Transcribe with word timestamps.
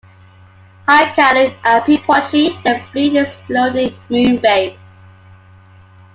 Hikaru 0.87 1.53
and 1.63 1.83
Pipotchi 1.83 2.59
then 2.63 2.81
flee 2.87 3.11
the 3.11 3.27
exploding 3.27 3.93
moonbase. 4.09 4.73